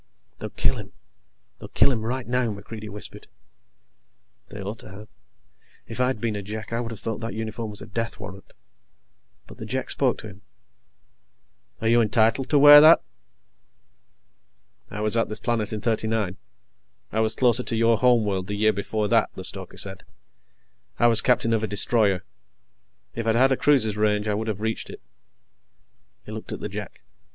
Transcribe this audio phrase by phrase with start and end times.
[0.39, 0.93] "They'll kill him.
[1.59, 3.27] They'll kill him right now," MacReidie whispered.
[4.47, 5.09] They ought to have.
[5.85, 8.51] If I'd been a Jek, I would have thought that uniform was a death warrant.
[9.45, 10.41] But the Jek spoke to him:
[11.81, 13.03] "Are you entitled to wear that?"
[14.89, 16.35] "I was at this planet in '39.
[17.11, 20.03] I was closer to your home world the year before that," the stoker said.
[20.97, 22.23] "I was captain of a destroyer.
[23.13, 24.99] If I'd had a cruiser's range, I would have reached it."
[26.25, 27.03] He looked at the Jek.